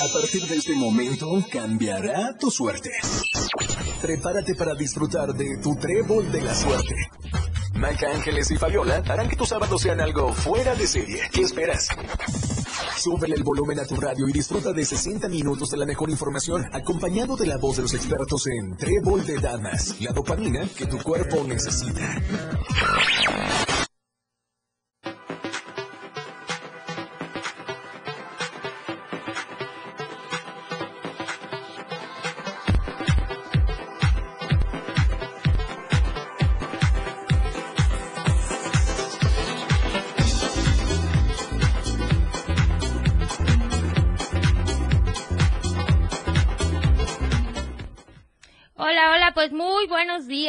[0.00, 2.88] A partir de este momento cambiará tu suerte.
[4.00, 6.94] Prepárate para disfrutar de tu trébol de la suerte.
[7.74, 11.22] Maca Ángeles y Fabiola harán que tus sábados sean algo fuera de serie.
[11.32, 11.88] ¿Qué esperas?
[12.96, 16.64] Súbele el volumen a tu radio y disfruta de 60 minutos de la mejor información,
[16.72, 20.98] acompañado de la voz de los expertos en Trébol de Damas, la dopamina que tu
[20.98, 22.22] cuerpo necesita.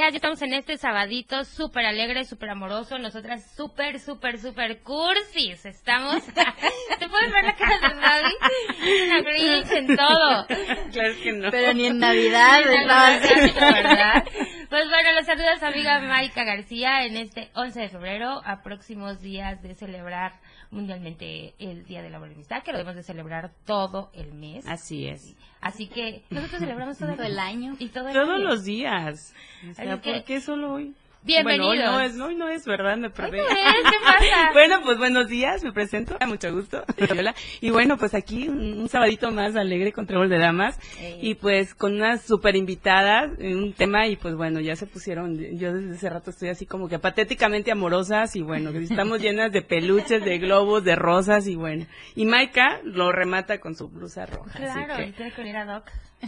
[0.10, 0.14] Días.
[0.14, 2.98] Ya estamos en este sabadito súper alegre, súper amoroso.
[2.98, 5.66] Nosotras súper, súper, súper cursis.
[5.66, 6.24] Estamos.
[7.00, 9.04] ¿Te puedes ver la cara de Gaby?
[9.06, 10.46] Una grinch en todo.
[10.92, 11.52] Claro que no.
[11.52, 13.60] Pero ni en Navidad, Ni en estaba Navidad, así.
[13.60, 14.24] ¿verdad?
[14.70, 19.20] Pues bueno, los saluda su amiga Maika García en este 11 de febrero, a próximos
[19.20, 20.34] días de celebrar
[20.70, 24.68] mundialmente el Día de la Amistad, que lo debemos de celebrar todo el mes.
[24.68, 25.36] Así es.
[25.60, 27.76] Así que nosotros celebramos todo el año.
[27.80, 28.44] Y todo el Todos año.
[28.44, 29.34] los días.
[29.68, 30.94] O sea, Así que- ¿por qué solo hoy?
[31.22, 31.68] Bienvenidos.
[31.76, 32.96] Bueno, hoy no es, hoy no es, ¿verdad?
[32.98, 33.40] Me perdí.
[33.40, 34.50] ¿Qué pasa?
[34.54, 36.84] bueno, pues buenos días, me presento, mucho gusto.
[37.62, 41.20] Y bueno, pues aquí un, un sabadito más alegre con Trébol de Damas Ey.
[41.22, 45.38] y pues con unas super invitadas en un tema y pues bueno, ya se pusieron,
[45.58, 49.62] yo desde hace rato estoy así como que patéticamente amorosas y bueno, estamos llenas de
[49.62, 51.86] peluches, de globos, de rosas y bueno.
[52.16, 54.52] Y Maika lo remata con su blusa roja.
[54.54, 55.84] así Claro, que- tiene que venir a Doc.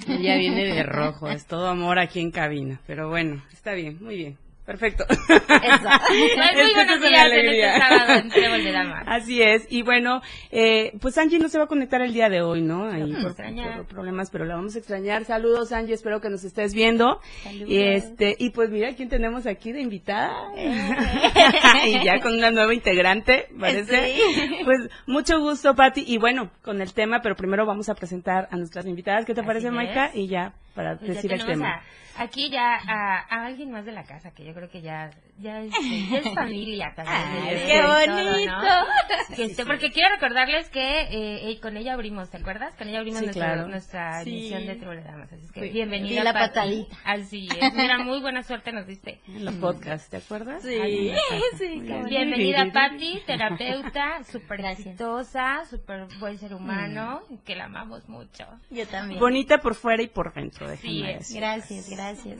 [0.07, 2.81] ella viene de rojo, es todo amor aquí en cabina.
[2.85, 4.37] Pero bueno, está bien, muy bien.
[4.71, 5.03] Perfecto.
[5.29, 7.75] Muy Esto buenos es una días en alegría.
[7.75, 9.03] este sábado en Trébol de Damas.
[9.05, 9.67] Así es.
[9.69, 12.89] Y bueno, eh, pues Angie no se va a conectar el día de hoy, ¿no?
[12.89, 15.25] Ahí por, por problemas, pero la vamos a extrañar.
[15.25, 17.19] Saludos, Angie, espero que nos estés viendo.
[17.43, 17.69] Saludos.
[17.69, 20.31] Y este, y pues mira quién tenemos aquí de invitada.
[21.85, 24.15] y ya con una nueva integrante, parece.
[24.63, 26.05] Pues mucho gusto, Patti.
[26.07, 29.25] Y bueno, con el tema, pero primero vamos a presentar a nuestras invitadas.
[29.25, 29.69] ¿Qué te Así parece.
[29.69, 30.11] Maika?
[30.13, 31.75] Y ya, para Pues ya decir el tenemos tema.
[32.17, 35.09] a- aquí ya a, a alguien más de la casa, que yo creo que ya,
[35.39, 35.71] ya, es,
[36.09, 37.17] ya es familia también.
[37.17, 38.51] Ay, qué es todo, bonito.
[38.51, 39.35] ¿no?
[39.35, 42.75] Que este, porque quiero recordarles que eh, eh, con ella abrimos, ¿te acuerdas?
[42.75, 43.67] Con ella abrimos Sí, nuestro- claro.
[43.67, 44.29] nuestra Sí.
[44.29, 45.31] emisión de Trébol de Damas.
[45.33, 45.69] Así es que Sí.
[45.69, 46.21] bienvenida.
[46.21, 46.47] Y la Pati.
[46.47, 46.95] patadita.
[47.05, 47.73] Así es.
[47.73, 49.19] Mira, muy buena suerte nos diste.
[49.27, 50.61] En los podcasts, ¿te acuerdas?
[50.63, 50.75] Sí.
[50.75, 51.13] Ahí,
[51.57, 51.81] Sí.
[52.07, 58.45] Bienvenida, Patti, terapeuta, súper exitosa, súper buen ser humano, que la amamos mucho.
[58.69, 59.19] Yo también.
[59.19, 60.81] Bonita por fuera y por dentro, es.
[60.81, 61.39] decir.
[61.39, 62.39] Gracias, gracias.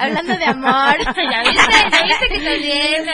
[0.00, 0.96] Hablando de amor.
[1.30, 1.74] ¿Ya viste?
[1.90, 3.06] ¿Ya viste que también?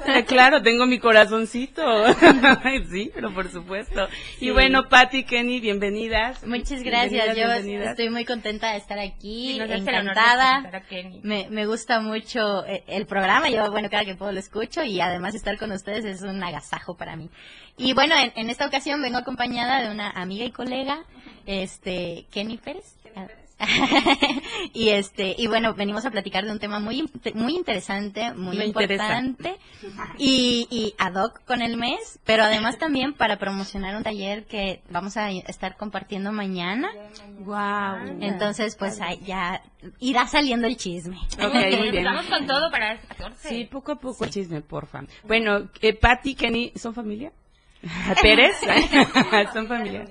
[0.00, 1.82] también Claro, tengo mi corazoncito.
[2.90, 4.08] sí, pero por supuesto.
[4.40, 6.46] Y bueno, Patti, Kenny, bienvenidas.
[6.46, 7.12] Muchas gracias.
[7.12, 7.90] Bienvenidas, Yo bienvenidas.
[7.90, 10.60] estoy muy contenta de estar aquí, Sí, encantada.
[10.62, 11.20] presentar a Kenny.
[11.22, 15.00] Me, me gusta mucho eh, el programa, yo bueno, cada que puedo lo escucho y
[15.00, 17.28] además estar con ustedes es un agasajo para mí.
[17.78, 21.04] Y bueno, en, en esta ocasión vengo acompañada de una amiga y colega,
[21.46, 22.96] este, Kenny Pérez.
[24.72, 28.66] y este y bueno venimos a platicar de un tema muy muy interesante muy Me
[28.66, 29.20] interesa.
[29.20, 29.56] importante
[30.18, 34.82] y, y ad hoc con el mes pero además también para promocionar un taller que
[34.90, 36.88] vamos a estar compartiendo mañana
[37.44, 38.18] Wow.
[38.20, 39.62] entonces pues ahí ya
[40.00, 42.04] irá saliendo el chisme Ok, muy bien.
[42.04, 43.48] Vamos con todo para este 14.
[43.48, 45.02] Sí, poco a poco el chisme, porfa.
[45.24, 47.32] Bueno, eh, Patti, Kenny, ¿son familia?
[48.22, 48.56] ¿Pérez?
[49.52, 50.04] ¿Son familia?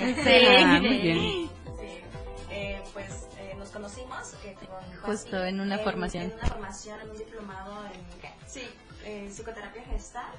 [0.00, 1.41] Ah, muy bien.
[3.72, 6.24] Conocimos eh, con Justo Pati en una formación.
[6.24, 8.62] En una formación, en un diplomado en sí,
[9.04, 10.32] eh, psicoterapia gestal.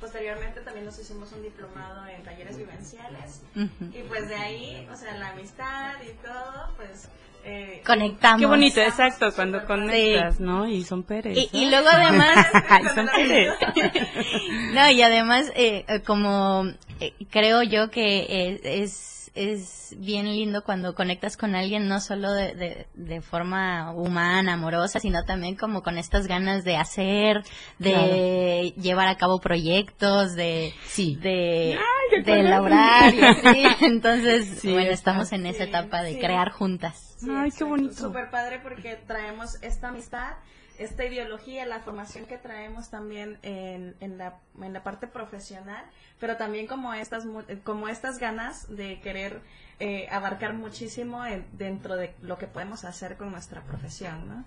[0.00, 3.42] Posteriormente también nos hicimos un diplomado en talleres vivenciales.
[3.54, 7.08] Y pues de ahí, o sea, la amistad y todo, pues...
[7.42, 10.66] Eh, conectamos Qué bonito, exacto, cuando conectas, ¿no?
[10.66, 11.38] Y son Pérez.
[11.52, 13.54] y, luego además Ay, son Pérez.
[14.74, 16.66] no y además eh, eh, como
[17.00, 22.32] eh, creo yo que eh, es es bien lindo cuando conectas con alguien no solo
[22.32, 27.42] de, de, de forma humana amorosa sino también como con estas ganas de hacer
[27.78, 31.16] de llevar a cabo proyectos de Sí.
[31.16, 31.78] de,
[32.26, 33.62] elaborar y así.
[33.84, 36.18] Entonces Sí, bueno estamos en esa etapa de Sí.
[36.20, 37.94] crear juntas Sí, Ay, qué bonito.
[37.94, 40.34] Súper padre porque traemos esta amistad,
[40.78, 45.84] esta ideología, la formación que traemos también en, en, la, en la parte profesional,
[46.18, 49.42] pero también como estas, eh, como estas ganas de querer
[49.80, 54.44] eh, abarcar muchísimo en- dentro de lo que podemos hacer con nuestra profesión, ¿no?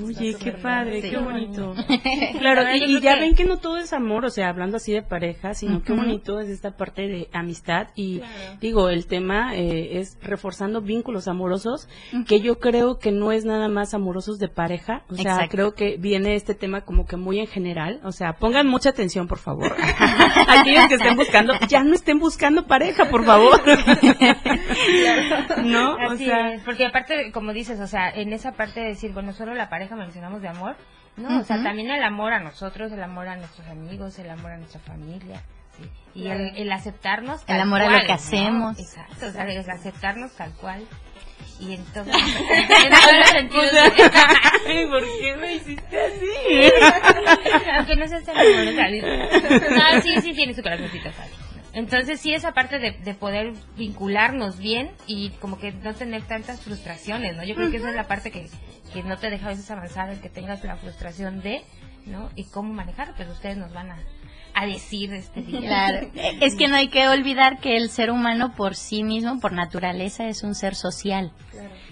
[0.00, 1.10] Oye, qué padre, Sí.
[1.10, 1.74] qué bonito.
[2.38, 5.52] Claro, y, ya ven que no todo es amor, o sea, hablando así de pareja,
[5.54, 7.88] sino qué bonito es esta parte de amistad.
[7.96, 8.22] Y
[8.60, 11.88] digo, el tema eh, es reforzando vínculos amorosos,
[12.28, 15.02] que yo creo que no es nada más amorosos de pareja.
[15.08, 15.50] O sea, Exacto.
[15.50, 18.00] creo que viene este tema como que muy en general.
[18.04, 19.74] O sea, pongan mucha atención, por favor.
[20.48, 23.60] Aquellos que estén buscando, ya no estén buscando pareja, por favor.
[25.64, 25.94] ¿No?
[25.94, 29.32] O sea, es, porque aparte, como dices, o sea, en esa parte de decir, bueno,
[29.32, 30.76] solo la pareja mencionamos de amor,
[31.16, 34.52] no, o sea, también el amor a nosotros, el amor a nuestros amigos, el amor
[34.52, 35.42] a nuestra familia,
[35.76, 35.88] ¿sí?
[36.14, 38.14] y el, el aceptarnos tal El amor a lo cual, que ¿no?
[38.14, 38.78] hacemos.
[38.78, 40.86] Exacto, o sea, el aceptarnos tal cual.
[41.58, 42.14] Y entonces,
[44.90, 46.70] ¿por qué me hiciste así?
[47.76, 48.88] aunque no seas tan amorosa,
[49.70, 51.30] no, sí, sí tiene su corazoncito, Fabi.
[51.72, 56.60] Entonces sí esa parte de, de poder vincularnos bien y como que no tener tantas
[56.60, 57.44] frustraciones, ¿no?
[57.44, 58.48] Yo creo que esa es la parte que,
[58.92, 61.62] que no te deja a veces avanzar, el que tengas la frustración de,
[62.06, 62.30] ¿no?
[62.34, 63.98] Y cómo manejar, pues ustedes nos van a,
[64.54, 65.60] a decir este día.
[65.60, 69.52] Claro, es que no hay que olvidar que el ser humano por sí mismo, por
[69.52, 71.32] naturaleza, es un ser social.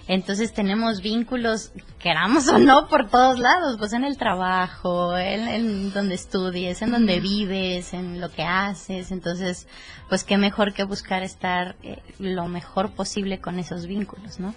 [0.06, 5.92] Entonces tenemos vínculos, queramos o no, por todos lados, pues en el trabajo, en, en
[5.92, 9.10] donde estudies, en donde vives, en lo que haces.
[9.12, 9.68] Entonces,
[10.08, 14.54] pues qué mejor que buscar estar eh, lo mejor posible con esos vínculos, ¿no?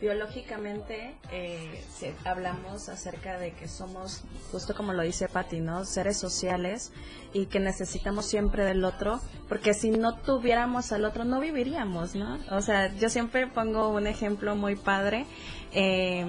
[0.00, 1.84] Biológicamente eh,
[2.24, 5.84] hablamos acerca de que somos, justo como lo dice Patti, ¿no?
[5.84, 6.92] Seres sociales
[7.32, 12.38] y que necesitamos siempre del otro, porque si no tuviéramos al otro no viviríamos, ¿no?
[12.50, 15.26] O sea, yo siempre pongo un ejemplo muy padre,
[15.72, 16.26] eh,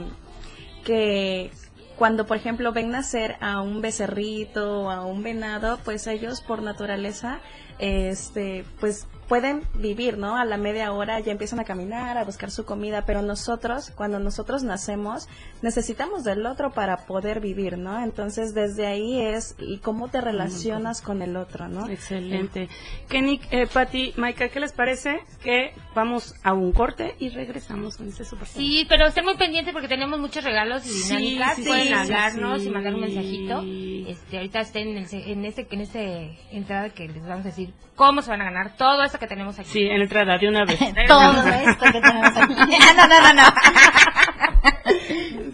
[0.84, 1.52] que
[1.98, 6.62] cuando por ejemplo ven nacer a un becerrito o a un venado, pues ellos por
[6.62, 7.40] naturaleza,
[7.80, 10.38] este, pues pueden vivir, ¿no?
[10.38, 14.20] A la media hora ya empiezan a caminar, a buscar su comida, pero nosotros, cuando
[14.20, 15.28] nosotros nacemos,
[15.62, 18.04] necesitamos del otro para poder vivir, ¿no?
[18.04, 21.88] Entonces desde ahí es y cómo te relacionas con el otro, ¿no?
[21.90, 22.70] Excelente.
[23.10, 25.20] Kenny, eh, Pati, Maika, ¿qué les parece?
[25.44, 29.74] Que vamos a un corte y regresamos con este super Sí, pero estén muy pendientes
[29.74, 31.56] porque tenemos muchos regalos y Sí, dinámicas.
[31.56, 32.68] sí, Pueden hablarnos sí.
[32.68, 33.64] y mandar un mensajito.
[34.12, 37.50] Este, ahorita estén en, el se- en este en este entrada que les vamos a
[37.50, 39.70] decir cómo se van a ganar todo esto que tenemos aquí.
[39.70, 40.80] Sí, en entrada, de una vez.
[41.08, 42.56] Todo esto que tenemos aquí.
[42.86, 43.44] Ah, no, no, no, no.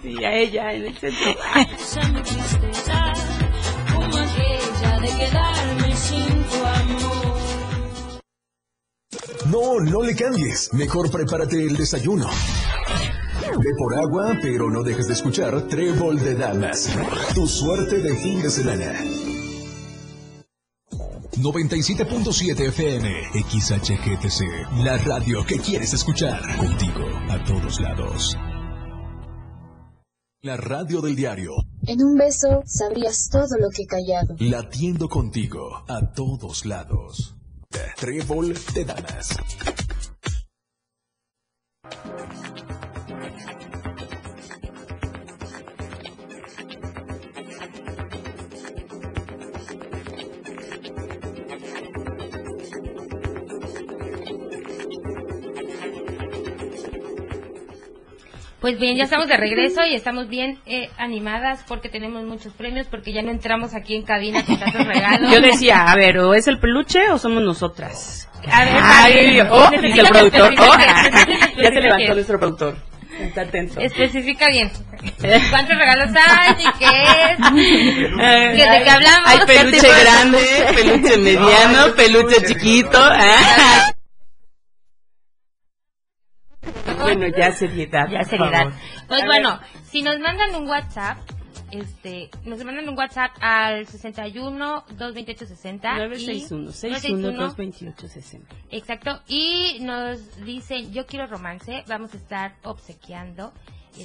[0.01, 1.35] Sí, a ella en el centro.
[9.51, 10.73] No, no le cambies.
[10.73, 12.27] Mejor prepárate el desayuno.
[12.27, 16.89] Ve por agua, pero no dejes de escuchar Trébol de Damas.
[17.33, 18.93] Tu suerte de fin de semana.
[21.37, 26.41] 97.7 FM, XHGTC, la radio que quieres escuchar.
[26.57, 28.35] Contigo, a todos lados.
[30.41, 31.51] La radio del diario,
[31.85, 34.35] En un beso sabrías todo lo que he callado.
[34.39, 37.35] latiendo contigo, a todos lados.
[37.97, 39.37] Trébol de Damas.
[58.61, 62.87] Pues bien, ya estamos de regreso y estamos bien eh, animadas porque tenemos muchos premios
[62.87, 65.31] porque ya no entramos aquí en cabina con tantos regalos.
[65.31, 68.29] Yo decía, a ver, ¿o es el peluche o somos nosotras?
[68.51, 70.53] A ver, Ay, oh, el productor.
[70.59, 70.77] Oh,
[71.61, 72.77] ya se levantó nuestro productor.
[73.19, 73.79] Está tenso.
[73.79, 74.71] Especifica bien.
[75.49, 77.39] ¿Cuántos regalos hay y qué es?
[78.21, 79.25] Eh, ¿Que ¿De qué hablamos?
[79.25, 80.39] Hay peluche grande,
[80.75, 82.99] peluche mediano, peluche chiquito.
[87.19, 88.09] Bueno, ya seriedad.
[88.09, 88.63] Ya seriedad.
[88.63, 88.73] favor.
[89.07, 91.17] Pues A bueno, si nos mandan un WhatsApp,
[91.71, 98.55] este, nos mandan un WhatsApp al 61 228 60 961 61 228 60.
[98.71, 103.53] Exacto, y nos dicen, yo quiero romance, vamos a estar obsequiando.
[103.91, 104.01] Sí,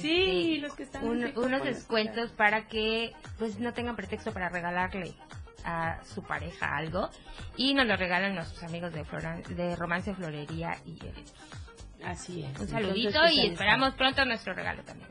[0.57, 5.13] este, los que están un- unos descuentos para que pues no tengan pretexto para regalarle
[5.63, 7.09] a su pareja algo
[7.57, 11.33] y nos lo regalan nuestros amigos de, Flora- de Romance Florería y Eventos.
[12.05, 12.59] Así es.
[12.59, 15.09] Un saludito Entonces, y esperamos pronto nuestro regalo también.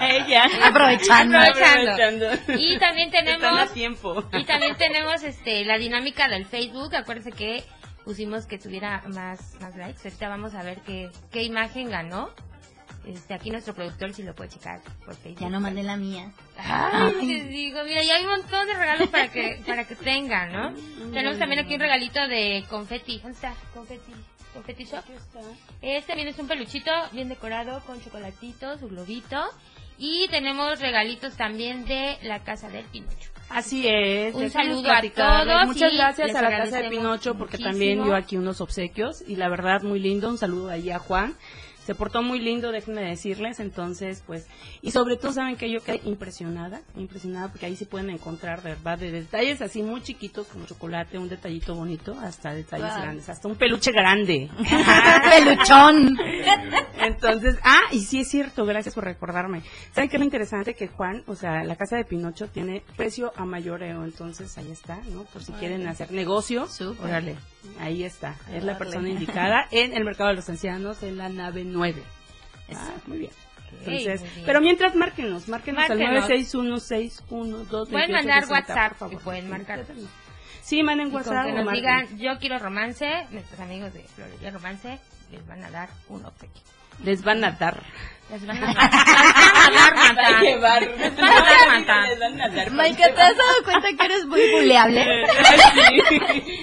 [0.00, 0.44] Ella.
[0.64, 1.38] Aprovechando.
[1.38, 2.26] Aprovechando.
[2.58, 4.24] Y también Están tenemos a tiempo.
[4.32, 6.94] y también tenemos este la dinámica del Facebook.
[6.94, 7.64] Acuérdense que
[8.04, 10.00] pusimos que tuviera más más likes.
[10.04, 12.30] Ahorita vamos a ver qué qué imagen ganó.
[13.06, 15.40] Este, aquí nuestro productor si lo puede checar por Facebook.
[15.40, 16.32] Ya no mandé la mía.
[16.58, 20.52] Ay, les digo, mira, ya hay un montón de regalos para que para que tengan,
[20.52, 21.10] ¿no?
[21.10, 23.18] Tenemos también aquí un regalito de confeti.
[23.18, 23.54] ¿Dónde está?
[23.74, 24.12] Confeti.
[24.52, 25.04] con Petit Shop.
[25.80, 29.42] Este viene es un peluchito bien decorado con chocolatitos, su globito.
[29.98, 33.30] Y tenemos regalitos también de la casa del Pinocho.
[33.50, 34.34] Así es.
[34.34, 37.70] Un saludo a todos Muchas gracias a la Casa de Pinocho porque muchísimo.
[37.70, 40.28] también dio aquí unos obsequios y la verdad muy lindo.
[40.28, 41.34] Un saludo ahí a Juan.
[41.90, 43.58] Se portó muy lindo, déjenme decirles.
[43.58, 44.46] Entonces, pues,
[44.80, 48.70] y sobre todo, ¿saben que Yo quedé impresionada, impresionada porque ahí sí pueden encontrar, de
[48.70, 53.02] verdad, de detalles así muy chiquitos como chocolate, un detallito bonito, hasta detalles Wow.
[53.02, 54.48] grandes, hasta un peluche grande.
[55.30, 56.16] Peluchón.
[57.00, 59.62] Entonces, ah, y sí es cierto, gracias por recordarme.
[59.92, 60.74] ¿Saben qué es lo interesante?
[60.74, 64.96] Que Juan, o sea, la casa de Pinocho tiene precio a mayoreo, entonces ahí está,
[65.12, 65.24] ¿no?
[65.24, 67.06] Por si quieren hacer negocio, Súper.
[67.06, 67.36] órale,
[67.78, 68.36] ahí está.
[68.52, 72.02] Es la persona indicada en el mercado de los ancianos, en la nave 9.
[72.74, 73.32] Ah, muy bien.
[73.84, 76.08] Entonces, pero mientras márquenos, márquenos, Márquenos.
[76.08, 79.84] al 96161 Pueden mandar WhatsApp y pueden marcar.
[80.62, 81.82] Sí, manden WhatsApp que nos marquen.
[81.82, 84.98] digan, yo quiero romance, nuestros amigos de Florería Romance
[85.30, 86.62] les van a dar un obsequio.
[87.04, 87.82] Les van a dar.
[88.30, 88.90] Les van a dar,
[89.72, 90.42] les van a dar.
[90.42, 91.96] Les van a dar, Marta.
[92.06, 92.70] Les van a dar.
[92.70, 95.24] Maika, ¿te has dado cuenta que eres muy buleable?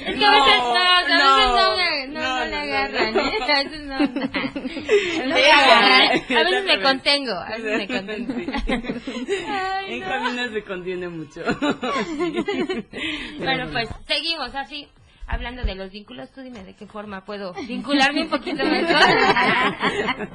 [0.08, 3.20] Es que a veces no, a veces no, me- no, no, no, le agarran, no.
[3.22, 3.40] ¿eh?
[3.42, 3.98] A veces no.
[5.28, 6.38] No le agarran.
[6.38, 8.34] A veces me contengo, a veces me contengo.
[9.50, 10.08] Ay, En no.
[10.08, 11.42] caminos se contiene mucho.
[12.06, 12.86] Sí.
[13.40, 14.88] Bueno, pues seguimos así.
[15.30, 18.98] Hablando de los vínculos, tú dime de qué forma puedo vincularme un poquito mejor.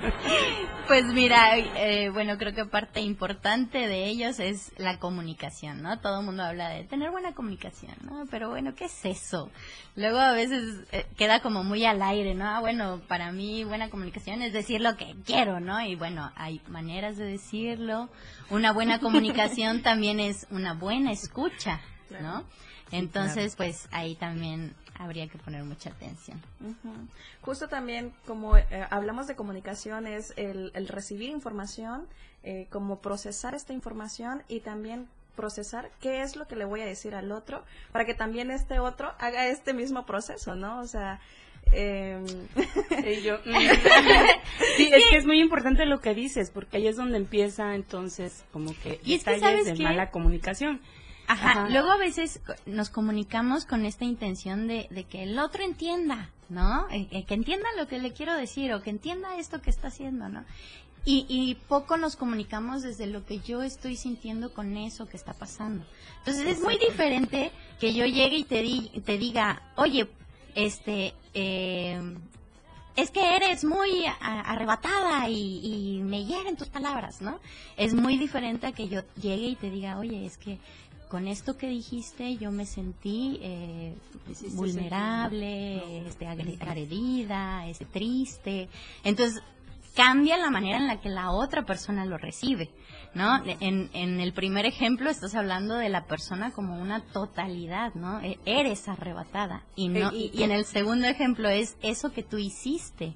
[0.89, 6.01] Pues mira, eh, bueno, creo que parte importante de ellos es la comunicación, ¿no?
[6.01, 8.27] Todo el mundo habla de tener buena comunicación, ¿no?
[8.31, 9.51] Pero bueno, ¿qué es eso?
[9.95, 12.47] Luego a veces eh, queda como muy al aire, ¿no?
[12.47, 15.81] Ah, bueno, para mí buena comunicación es decir lo que quiero, ¿no?
[15.81, 18.11] Y bueno, hay maneras de decirlo.
[18.51, 21.81] Una buena comunicación también es una buena escucha,
[22.21, 22.45] ¿no?
[22.91, 26.41] Entonces, pues ahí también habría que poner mucha atención.
[27.41, 32.07] Justo también, como eh, hablamos de comunicación, es el, el recibir información,
[32.45, 36.87] eh, como procesar esta información y también procesar qué es lo que le voy a
[36.87, 40.81] decir al otro para que también este otro haga este mismo proceso, ¿no?
[40.81, 41.21] O sea,
[41.73, 43.57] Y yo, mm.
[44.77, 48.45] sí, es que es muy importante lo que dices, porque ahí es donde empieza entonces
[48.53, 49.83] como que Y es que, detalles ¿sabes de qué?
[49.83, 50.81] mala comunicación.
[51.33, 51.51] Ajá.
[51.51, 51.69] Ajá.
[51.69, 56.89] Luego a veces nos comunicamos con esta intención de, de que el otro entienda, ¿no?
[56.91, 59.89] Eh, eh, que entienda lo que le quiero decir o que entienda esto que está
[59.89, 60.45] haciendo, ¿no?
[61.05, 65.33] Y, y poco nos comunicamos desde lo que yo estoy sintiendo con eso que está
[65.33, 65.85] pasando.
[66.19, 70.09] Entonces es muy diferente que yo llegue y te, di- te diga, oye,
[70.55, 72.01] este, eh,
[72.95, 77.41] es que eres muy arrebatada y, y me hieren tus palabras, ¿no?
[77.77, 80.59] Es muy diferente a que yo llegue y te diga, oye, es que
[81.13, 83.95] con esto que dijiste yo me sentí eh,
[84.55, 88.69] vulnerable, este, agre- agredida, este, triste.
[89.05, 89.43] Entonces,
[89.95, 92.71] cambia la manera en la que la otra persona lo recibe,
[93.15, 93.45] ¿no?
[93.61, 98.21] En, en el primer ejemplo estás hablando de la persona como una totalidad, ¿no?
[98.21, 99.65] E- Eres arrebatada.
[99.77, 103.13] Y, no, Eh, y- y, y en el segundo ejemplo es eso que tú hiciste.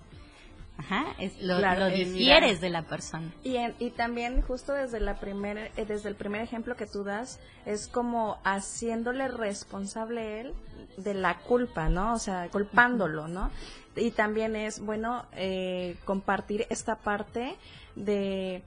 [0.78, 3.33] Ajá, es, lo, Claro, lo eh, difieres de la persona.
[3.42, 7.02] Y, en- y también justo desde la primer, eh, desde el primer ejemplo que tú
[7.02, 10.54] das es como haciéndole responsable él
[10.99, 12.14] de la culpa, ¿no?
[12.14, 13.50] O sea, culpándolo, ¿no?
[13.97, 17.56] Y también es bueno eh, compartir esta parte
[17.95, 18.62] de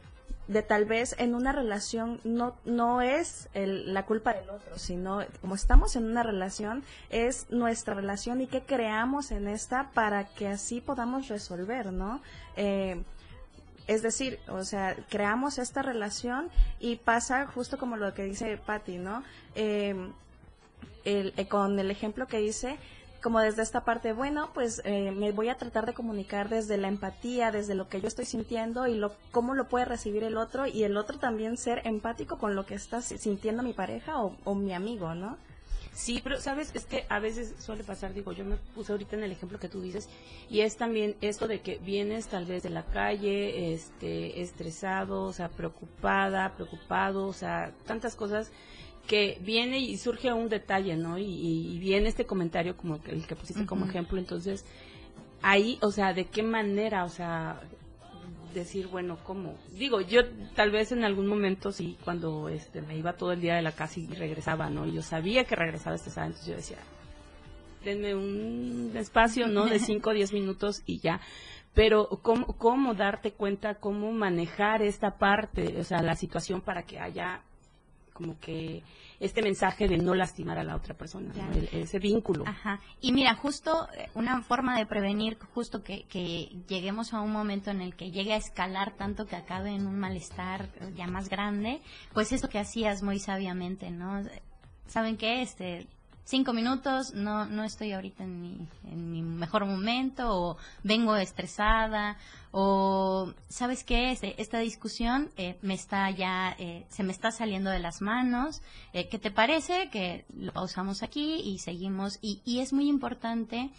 [0.50, 5.22] de tal vez en una relación no no es el- la culpa del otro, sino
[5.41, 10.48] como estamos en una relación es nuestra relación y qué creamos en esta para que
[10.48, 12.22] así podamos resolver, ¿no?
[12.58, 13.03] Eh,
[13.86, 18.98] es decir, o sea, creamos esta relación y pasa justo como lo que dice Patty,
[18.98, 19.24] ¿no?
[19.53, 19.96] Eh,
[21.06, 22.77] el- eh, con el ejemplo que dice,
[23.22, 26.88] como desde esta parte, bueno, pues eh, me voy a tratar de comunicar desde la
[26.88, 30.68] empatía, desde lo que yo estoy sintiendo y lo, cómo lo puede recibir el otro
[30.68, 34.36] y el otro también ser empático con lo que está si- sintiendo mi pareja o,
[34.46, 35.38] o mi amigo, ¿no?
[35.92, 39.24] Sí, pero sabes, es que a veces suele pasar, digo, yo me puse ahorita en
[39.24, 40.08] el ejemplo que tú dices,
[40.50, 45.34] y es también esto de que vienes tal vez de la calle, este, estresado, o
[45.34, 48.52] sea, preocupada, preocupado, o sea, tantas cosas
[49.10, 51.18] que viene y surge un detalle, ¿no?
[51.18, 54.63] Y, viene este comentario como que- el que pusiste como ejemplo, entonces,
[55.42, 57.60] ahí, o sea, ¿de qué manera, o sea,
[58.54, 59.56] decir, bueno, ¿cómo?
[59.72, 60.22] Digo, yo
[60.56, 63.72] tal vez en algún momento sí, cuando este, me iba todo el día de la
[63.72, 64.86] casa y regresaba, ¿no?
[64.86, 66.78] Y yo sabía que regresaba este sábado, entonces yo decía,
[67.84, 69.66] denme un espacio, ¿no?
[69.66, 71.20] De 5 o 10 minutos y ya.
[71.74, 77.00] Pero ¿cómo, ¿cómo darte cuenta, cómo manejar esta parte, o sea, la situación para que
[77.00, 77.42] haya
[78.20, 78.84] como que
[79.22, 81.54] este mensaje de no lastimar a la otra persona, ¿no?
[81.54, 82.44] El- ese vínculo.
[82.46, 82.82] Ajá.
[83.00, 87.72] Y mira, justo eh, una forma de prevenir justo que, que lleguemos a un momento
[87.72, 91.30] en el que llegue a escalar tanto que acabe en un malestar eh, ya más
[91.30, 91.80] grande,
[92.14, 94.22] pues eso que hacías muy sabiamente, ¿no?
[94.88, 95.42] ¿Saben qué?
[95.42, 95.88] Este,
[96.30, 102.18] cinco minutos, no, no estoy ahorita en mi, en mi mejor momento, o vengo estresada,
[102.52, 104.12] o ¿sabes qué?
[104.12, 108.62] Este, esta discusión eh, me está ya, eh, se me está saliendo de las manos,
[108.94, 109.90] eh, ¿qué te parece?
[109.90, 113.72] Que lo pausamos aquí y seguimos, y, y es muy importante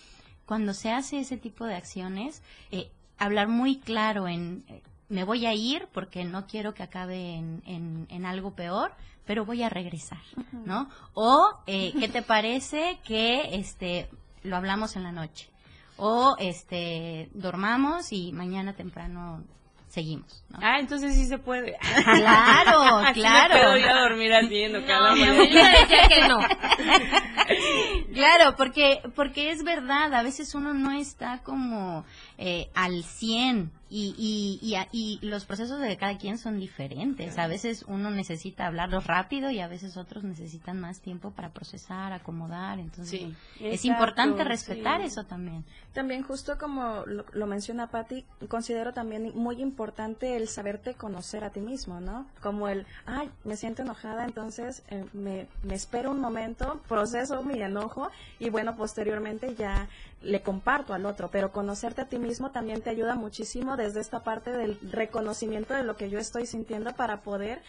[0.44, 2.42] cuando se hace ese tipo de acciones,
[2.72, 7.34] eh, hablar muy claro en, eh, me voy a ir porque no quiero que acabe
[7.34, 8.92] en, en, en algo peor,
[9.30, 10.18] pero voy a regresar,
[10.50, 10.90] ¿no?
[11.14, 14.08] O, eh, ¿qué te parece que este
[14.42, 15.48] lo hablamos en la noche?
[15.96, 19.44] O, este, dormamos y mañana temprano
[19.86, 20.58] seguimos, ¿no?
[20.60, 21.76] Ah, entonces sí se puede.
[22.02, 23.54] Claro, Así claro.
[23.54, 26.38] Me puedo yo dormir así en cada No, yo decía que no.
[28.12, 32.04] Claro, porque, porque es verdad, a veces uno no está como
[32.36, 37.36] eh, al 100 y, y, y, a- y los procesos de cada quien son diferentes.
[37.38, 42.12] A veces uno necesita hablarlo rápido y a veces otros necesitan más tiempo para procesar,
[42.12, 42.78] acomodar.
[42.78, 45.08] Entonces, Sí, es exacto, importante respetar sí.
[45.08, 45.64] eso también.
[45.92, 51.50] También justo como lo, lo menciona Patti, considero también muy importante el saberte conocer a
[51.50, 52.26] ti mismo, ¿no?
[52.40, 57.60] Como el, ay, me siento enojada, entonces eh, me, me espero un momento, proceso mi
[57.60, 59.88] enojo y bueno, posteriormente ya
[60.22, 64.22] le comparto al otro, pero conocerte a ti mismo también te ayuda muchísimo desde esta
[64.22, 67.60] parte del reconocimiento de lo que yo estoy sintiendo para poder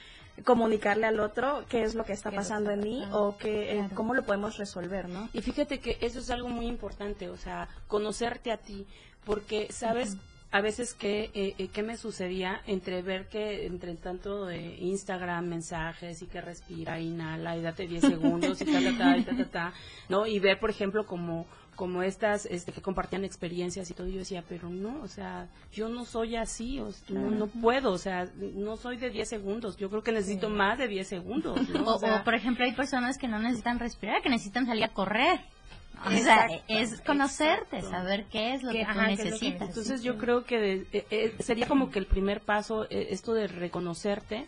[0.44, 3.90] comunicarle al otro qué es lo que está Qué pasando en mí o Claro.
[3.96, 5.30] cómo lo podemos resolver, ¿no?
[5.34, 8.86] Y fíjate que eso es algo muy importante, o sea, conocerte a ti,
[9.26, 10.18] porque sabes
[10.54, 15.46] a veces que eh, eh, qué me sucedía entre ver que entre tanto de Instagram
[15.48, 19.38] mensajes y que respira, inhala y date 10 segundos y ta ta ta y ta
[19.38, 19.74] ta ta,
[20.10, 20.28] ¿no?
[20.28, 24.44] Y ver, por ejemplo, como como estas este, que compartían experiencias y todo, yo decía,
[24.48, 28.28] pero no, o sea, yo no soy así, o sea, no, no puedo, o sea,
[28.36, 31.84] no soy de 10 segundos, yo creo que necesito más de 10 segundos, ¿no?
[31.86, 34.84] O, O sea, o, por ejemplo, hay personas que no necesitan respirar, que necesitan salir
[34.84, 35.40] a correr.
[36.06, 37.90] O sea, es conocerte, exacto.
[37.92, 39.70] saber qué es lo Que- tú ajá, necesitas.
[39.70, 43.34] Entonces yo creo que de- eh, eh, sería como que el primer paso, eh, esto
[43.34, 44.46] de reconocerte,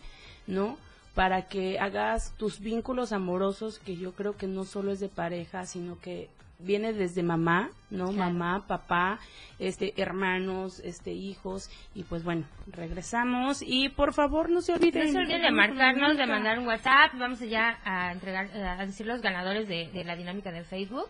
[0.48, 0.76] ¿no?
[1.14, 5.64] Para que hagas tus vínculos amorosos, que yo creo que no solo es de pareja,
[5.64, 6.28] sino que
[6.64, 8.10] viene desde mamá, ¿no?
[8.10, 8.32] Claro.
[8.32, 9.18] Mamá, papá,
[9.58, 15.06] este, hermanos, este, hijos, y pues bueno, regresamos y por favor no se olviden.
[15.06, 17.12] No se olviden de marcarnos, de mandar un WhatsApp.
[17.18, 21.08] Vamos ya a entregar, a decir los ganadores de, de la dinámica de Facebook.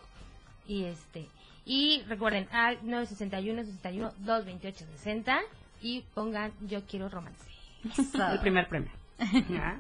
[0.67, 1.29] Y este
[1.67, 5.40] y recuerden, al 961 61 228 60
[5.81, 7.45] y pongan yo quiero romance.
[8.33, 8.90] El primer premio.
[9.49, 9.79] ¿Ya?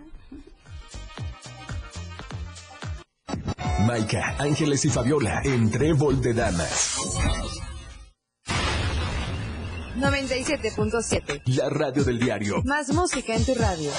[3.80, 6.96] Maika, Ángeles y Fabiola en Trébol de Damas.
[9.96, 11.42] 97.7.
[11.46, 12.62] La radio del diario.
[12.64, 13.90] Más música en tu radio.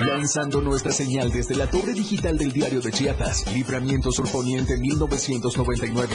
[0.00, 3.46] Lanzando nuestra señal desde la torre digital del diario de Chiapas.
[3.52, 6.14] Libramiento Surponiente 1999.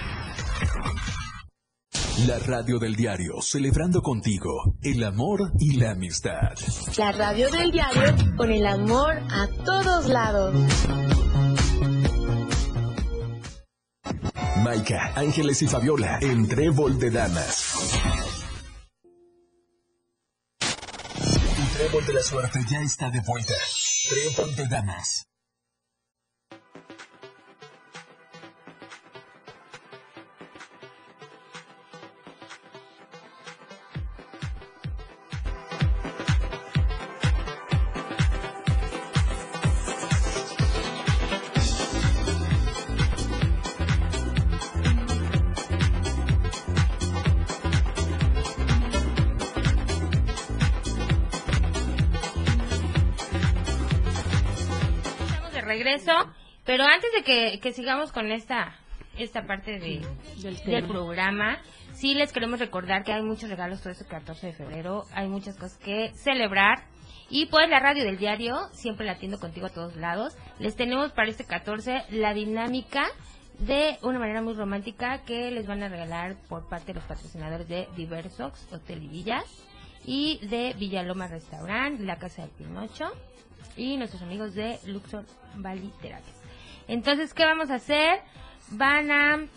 [2.27, 6.51] La radio del diario, celebrando contigo el amor y la amistad.
[6.95, 10.53] La radio del diario con el amor a todos lados.
[14.57, 17.97] Maika, Ángeles y Fabiola en Trébol de Damas.
[20.59, 23.55] Tu Trébol de la Suerte ya está de vuelta.
[24.09, 25.30] Trébol de Damas.
[56.05, 56.33] Regreso,
[56.65, 58.75] pero antes de que, que sigamos con esta
[59.17, 60.01] esta parte de,
[60.41, 61.59] Del del programa,
[61.93, 65.55] sí les queremos recordar que hay muchos regalos todo este 14 de febrero, hay muchas
[65.55, 66.85] cosas que celebrar.
[67.29, 70.35] Y pues la radio del diario, siempre la atiendo contigo a todos lados.
[70.59, 73.05] Les tenemos para este 14 la dinámica
[73.59, 77.67] de una manera muy romántica que les van a regalar por parte de los patrocinadores
[77.67, 79.45] de Diversox Hotel y Villas
[80.05, 83.11] y de Villaloma Restaurant, La Casa del Pinocho
[83.77, 85.91] y nuestros amigos de Luxor Valley.
[86.87, 88.19] Entonces, ¿qué vamos a hacer?
[88.71, 89.47] Van a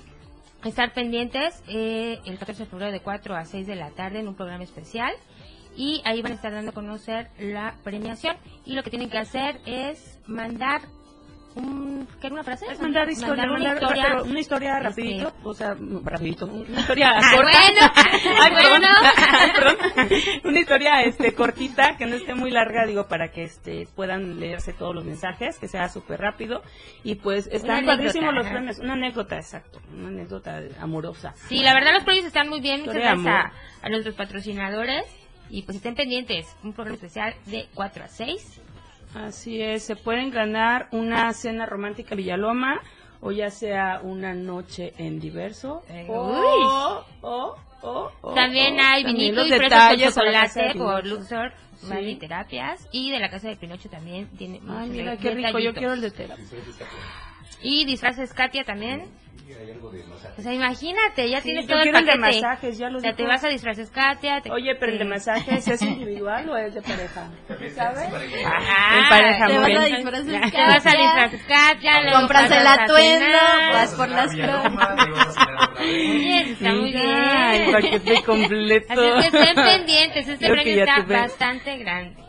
[0.65, 4.29] estar pendientes eh, el 14 de febrero de 4 a 6 de la tarde en
[4.29, 5.13] un programa especial
[5.77, 9.19] y ahí van a estar dando a conocer la premiación y lo que tienen que
[9.19, 10.83] hacer es mandar
[11.57, 12.67] un, ¿qué era una frase?
[12.71, 16.81] Es mandar historia, una mandar- historia, pero una historia este, rapidito, o sea, rapidito, una
[16.81, 17.59] historia Ah, corta.
[17.95, 18.71] bueno, Ay, perdón.
[18.71, 18.89] bueno.
[19.39, 19.77] Ay, perdón.
[20.45, 24.73] Una historia este cortita, que no esté muy larga, digo, para que este puedan leerse
[24.73, 26.63] todos los mensajes, que sea súper rápido.
[27.05, 28.79] Y pues están padrísimos los premios.
[28.79, 29.81] Una anécdota, exacto.
[29.93, 31.35] Una anécdota amorosa.
[31.49, 32.81] Sí, la verdad los premios están muy bien.
[32.81, 35.05] Muchas gracias a, a nuestros patrocinadores.
[35.51, 36.47] Y pues estén pendientes.
[36.65, 38.61] Un programa especial de 4 a 6.
[39.15, 42.81] Así es, se pueden ganar una cena romántica en Villaloma
[43.21, 45.83] o ya sea una noche en diverso.
[45.89, 50.21] Eh, o, o, o, o, También o, hay también vinito los y con detalles de
[50.21, 51.21] chocolate por Pinocho.
[51.21, 52.17] Luxor Sí.
[52.17, 52.89] Terapias.
[52.93, 56.01] Y de la casa de Pinocho también tiene Ay, mira qué rico, yo quiero el
[56.01, 56.37] de tela.
[57.63, 59.05] Y disfraces Katia también.
[60.37, 62.41] O sea, imagínate, ya Sí, tienes todo el quiero el de paquete.
[62.43, 63.17] masajes, ya lo o sea, dijo.
[63.19, 64.41] te vas a disfraces Katia.
[64.41, 67.31] te- Oye, pero el de masajes es individual o es de pareja?
[67.75, 68.09] ¿Sabes?
[68.45, 68.99] Ajá.
[68.99, 69.79] En pareja, Te muy vas bien.
[69.83, 70.51] a disfrazar Ya.
[70.51, 72.13] Te vas a disfraces Katia.
[72.13, 73.39] Compras el atuendo,
[73.73, 75.37] vas por las flores.
[75.81, 77.73] Oye, está muy Mira, el bien.
[77.73, 78.93] paquete completo.
[78.93, 81.17] Así es que estén pendientes, este Creo que premio ya está tuve.
[81.17, 82.24] bastante grande.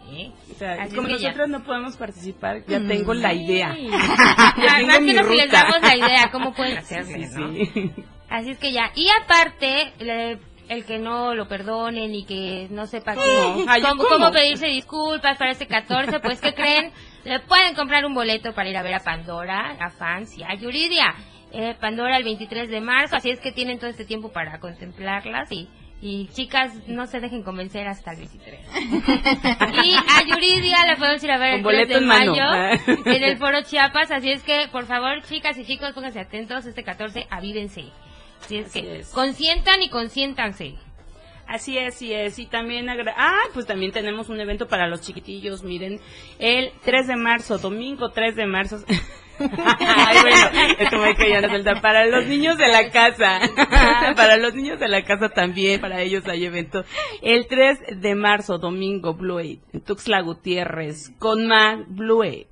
[0.55, 3.73] Sea, como que nosotros no podemos participar, ya tengo la idea.
[3.73, 3.87] Sí.
[4.57, 7.53] Ya tengo que mi si les damos la idea, cómo pueden hacerle, Sí, ¿no?
[7.53, 7.91] sí.
[8.29, 8.91] Así es que ya.
[8.95, 14.03] Y aparte, le- el que no lo perdonen y que no sepa qué- Ay, cómo,
[14.03, 14.15] ¿cómo?
[14.15, 16.91] cómo pedirse disculpas para este 14, pues ¿qué creen?
[17.23, 20.55] Le pueden comprar un boleto para ir a ver a Pandora, a fans y a
[20.55, 21.13] Yuridia.
[21.51, 25.51] Eh, Pandora el 23 de marzo, así es que tienen todo este tiempo para contemplarlas
[25.51, 25.69] y,
[26.07, 28.59] y chicas, no se dejen convencer hasta el 23.
[29.85, 32.31] y a Yuridia la podemos ir a ver Con el 3 boleto de en mano.
[32.31, 36.65] mayo en el Foro Chiapas, así es que por favor chicas y chicos pónganse atentos
[36.65, 37.85] este 14, avívense.
[38.43, 39.09] Así es Así que es.
[39.09, 40.75] consientan y consiéntanse.
[41.47, 42.37] Así es, sí es.
[42.39, 45.99] Y también, agra- ah, pues también tenemos un evento para los chiquitillos, miren,
[46.39, 48.77] el 3 de marzo, domingo 3 de marzo.
[51.81, 53.39] Para los niños de la casa,
[54.15, 56.83] para los niños de la casa también, para ellos hay evento.
[57.21, 62.47] El 3 de marzo, domingo, Blue Aid, en Tuxtla Gutiérrez, con más Blue Aid.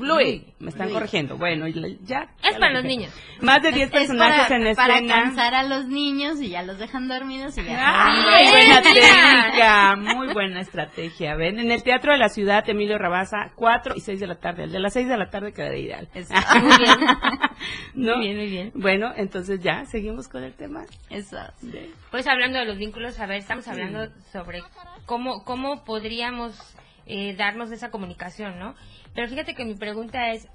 [0.00, 1.36] Blue Aid, me están corrigiendo.
[1.36, 1.86] Bueno, ya.
[1.88, 3.12] Es ya para lo los niños.
[3.40, 5.14] Más de 10 Es personajes para, en para escena.
[5.22, 8.06] cansar a los niños y ya los dejan dormidos y ya.
[8.06, 11.34] Ay, Bien, buena técnica, muy buena estrategia.
[11.36, 14.64] Ven, en el Teatro de la Ciudad, Emilio Rabaza, 4 y 6 de la tarde.
[14.64, 16.08] El de las 6 de la tarde queda ideal.
[16.14, 16.34] Eso.
[16.62, 16.98] Muy bien.
[17.94, 18.16] ¿No?
[18.16, 18.72] Muy bien, muy bien.
[18.74, 20.84] Bueno, entonces ya, seguimos con el tema.
[21.10, 21.36] Eso.
[21.60, 24.62] de- Pues hablando de los vínculos, a ver, estamos hablando sobre
[25.06, 26.56] cómo, cómo podríamos
[27.06, 28.74] eh, darnos esa comunicación, ¿no?
[29.14, 30.48] Pero fíjate que mi pregunta es,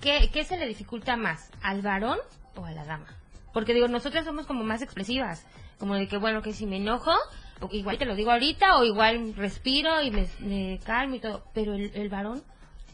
[0.00, 2.18] ¿qué, ¿qué se le dificulta más, al varón
[2.56, 3.06] o a la dama?
[3.52, 5.46] Porque digo, nosotras somos como más expresivas,
[5.78, 7.12] como de que, bueno, que si me enojo,
[7.60, 11.44] o igual te lo digo ahorita, o igual respiro y me, me calmo y todo,
[11.54, 12.42] pero el, el varón,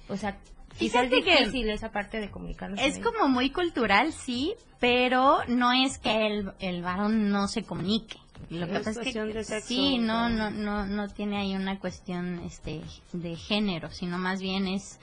[0.09, 0.39] o sea,
[0.79, 2.81] quizás es Fíjate que difícil esa parte de comunicarnos.
[2.81, 8.19] Es como muy cultural, sí, pero no es que el, el varón no se comunique.
[8.51, 11.55] Lo que Es pasa es que de sexo, sí, no, no, no, no tiene ahí
[11.55, 14.99] una cuestión, este, de género, sino más bien es,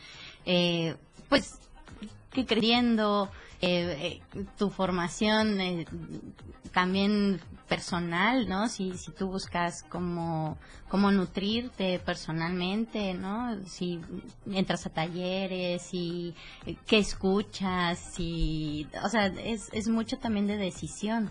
[0.45, 0.95] eh,
[1.29, 1.59] pues,
[2.31, 3.29] que creciendo,
[3.61, 5.85] eh, eh, tu formación eh,
[6.71, 8.67] también personal, ¿no?
[8.67, 10.57] Si, si tú buscas cómo,
[10.89, 13.55] cómo nutrirte personalmente, ¿no?
[13.65, 14.01] Si
[14.51, 16.33] entras a talleres y
[16.65, 21.29] eh, qué escuchas y, o sea, es, es mucho también de decisión,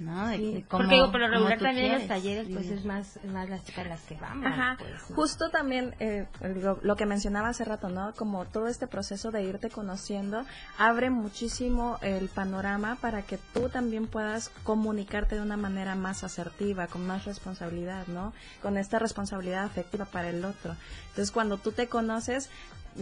[0.00, 0.28] ¿no?
[0.28, 3.18] De, de cómo- Porque digo, por lo regular también en los talleres, pues es más,
[3.24, 4.46] más las chicas las que vamos.
[4.46, 5.16] Ajá, pues, ¿no?
[5.16, 8.12] justo también eh, digo, lo que mencionaba hace rato, ¿no?
[8.14, 10.44] Como todo este proceso de irte conociendo
[10.78, 16.86] abre muchísimo el panorama para que tú también puedas comunicarte de una manera más asertiva,
[16.86, 18.32] con más responsabilidad, ¿no?
[18.62, 20.76] Con esta responsabilidad afectiva para el otro.
[21.10, 22.50] Entonces, cuando tú te conoces,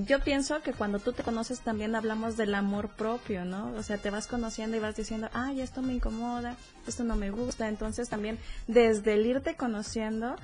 [0.05, 3.73] yo pienso que cuando tú te conoces también hablamos del amor propio, ¿no?
[3.77, 6.57] O sea, te vas conociendo y vas diciendo, ay, esto me incomoda,
[6.87, 7.69] esto no me gusta.
[7.69, 10.37] Entonces también desde el irte conociendo,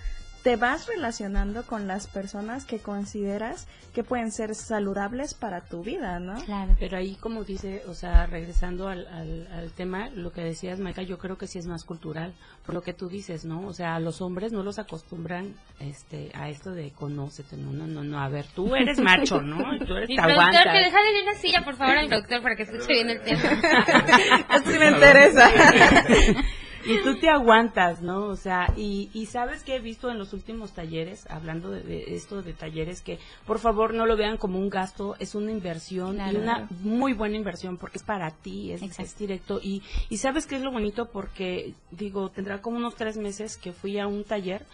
[0.42, 6.18] te vas relacionando con las personas que consideras que pueden ser saludables para tu vida,
[6.18, 6.34] ¿no?
[6.44, 6.74] Claro.
[6.80, 11.02] Pero ahí, como dice, o sea, regresando al, al, al tema, lo que decías, Maika,
[11.02, 13.66] yo creo que sí es más cultural, por lo que tú dices, ¿no?
[13.66, 17.86] O sea, a los hombres no los acostumbran este, a esto de conócete, no, no,
[17.86, 19.58] no, no, a ver, tú eres macho, ¿no?
[19.86, 20.64] Tú eres, Mi te productor, aguantas.
[20.64, 23.42] que deja de una silla, por favor, al doctor, para que escuche bien el tema.
[24.54, 25.50] Esto sí me interesa.
[26.84, 28.24] y tú te aguantas, ¿no?
[28.26, 32.14] O sea, y, y sabes que he visto en los últimos talleres, hablando de, de
[32.14, 36.16] esto de talleres, que por favor no lo vean como un gasto, es una inversión
[36.16, 36.32] Claro.
[36.32, 39.60] y una muy buena inversión porque es para ti, es, es directo.
[39.62, 43.72] Y, y sabes que es lo bonito porque, digo, tendrá como unos tres meses que
[43.72, 44.64] fui a un taller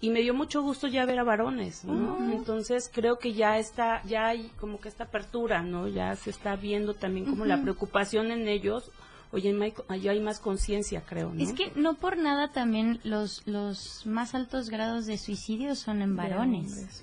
[0.00, 2.18] y me dio mucho gusto ya ver a varones, ¿no?
[2.32, 5.88] Entonces creo que ya está, ya hay como que esta apertura, ¿no?
[5.88, 8.90] Ya se está viendo también como la preocupación en ellos.
[9.34, 9.52] Oye,
[9.88, 11.42] hay ya hay más conciencia, creo, ¿no?
[11.42, 16.14] Es que no por nada también los, los más altos grados de suicidio son en
[16.14, 17.02] varones.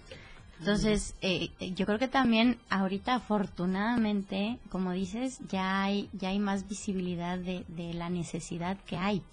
[0.59, 6.39] Entonces, eh, eh, yo creo que también ahorita afortunadamente, como dices, ya hay, ya hay
[6.39, 9.23] más visibilidad de, de la necesidad que hay.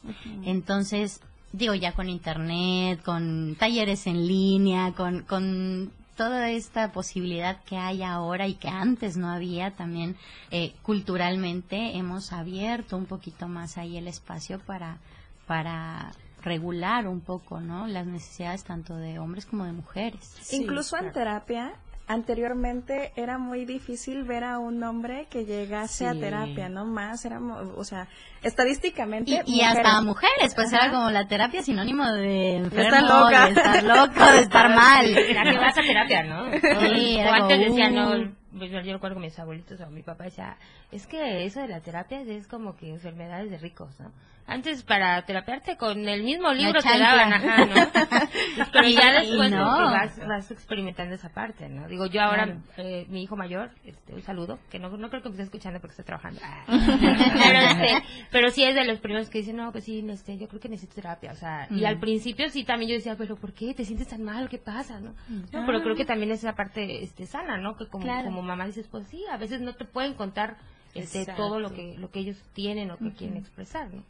[0.42, 1.20] Entonces,
[1.52, 8.02] digo, ya con internet, con talleres en línea, con, con toda esta posibilidad que hay
[8.02, 10.16] ahora y que antes no había también
[10.50, 14.98] eh, culturalmente hemos abierto un poquito más ahí el espacio para
[15.46, 16.10] para
[16.42, 20.36] regular un poco no las necesidades tanto de hombres como de mujeres.
[20.40, 21.74] Sí, Incluso en terapia,
[22.08, 26.86] anteriormente era muy difícil ver a un hombre que llegase a terapia, ¿no?
[26.86, 28.08] Más era, o sea,
[28.42, 29.42] estadísticamente.
[29.44, 33.44] y, y hasta mujeres pues era como la terapia sinónimo de enfermo estar loca.
[33.44, 36.50] de estar loco de estar mal La que vas a terapia, ¿no?
[36.50, 38.18] Sí, o antes como, decían, uh.
[38.18, 40.56] no, pues yo recuerdo que mis abuelitos o mi papá decía,
[40.92, 44.12] es que eso de la terapia es como que enfermedades de ricos, ¿no?
[44.50, 47.74] Antes para terapiarte con el mismo libro te daban, ajá, ¿no?
[48.72, 49.76] Pero Y- ya después no.
[49.76, 51.86] pues, vas, vas experimentando esa parte, ¿no?
[51.86, 52.60] Digo, yo ahora, Claro.
[52.78, 55.80] eh, mi hijo mayor, este, un saludo, que no, no creo que me esté escuchando
[55.80, 56.40] porque estoy trabajando.
[56.42, 56.64] Ah.
[56.66, 60.48] pero, este, pero sí es de los primeros que dicen, no, pues sí, este, yo
[60.48, 61.86] creo que necesito terapia, o sea, y Mm.
[61.86, 63.74] al principio sí también yo decía, pero ¿por qué?
[63.74, 64.48] ¿Te sientes tan mal?
[64.48, 65.00] ¿Qué pasa?
[65.00, 65.14] ¿no?
[65.52, 67.76] No, pero creo que también es esa parte este, sana, ¿no?
[67.76, 68.24] Que como, Claro.
[68.24, 70.56] como mamá dices, pues sí, a veces no te pueden contar
[70.94, 74.02] este, todo lo que, lo que ellos tienen o que quieren expresar, ¿no?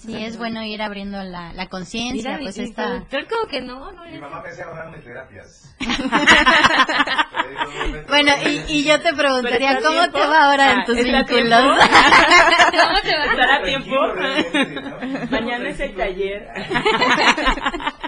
[0.00, 3.92] Sí es bueno ir abriendo la, la conciencia pues y- y esta como que no,
[3.92, 5.64] no Mi mamá pensaba darme terapias.
[8.08, 10.18] bueno y, y yo te preguntaría ¿Pero está cómo tiempo?
[10.18, 11.62] te va ahora en tus ¿está vínculos
[12.70, 13.24] ¿Cómo te va?
[13.26, 14.06] ¿Estará tiempo?
[14.14, 15.26] Realmente, ¿no?
[15.30, 16.48] Mañana es el taller.